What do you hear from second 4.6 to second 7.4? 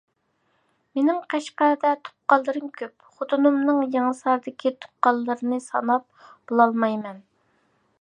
تۇغقانلىرىنى ساناپ بولالمايمەن!